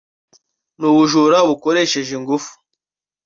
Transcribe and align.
n’ubujura 0.79 1.37
bukoresheje 1.49 2.11
ingufu 2.19 2.51